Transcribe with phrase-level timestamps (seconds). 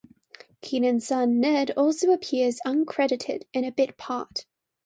[0.63, 4.47] Keenan's son Ned also appears uncredited in a bit part.